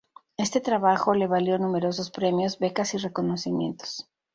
Este 0.35 0.61
trabajo 0.61 1.13
le 1.13 1.27
valió 1.27 1.59
numerosos 1.59 2.09
premios, 2.09 2.57
becas 2.57 2.95
y 2.95 2.97
reconocimientos. 2.97 4.09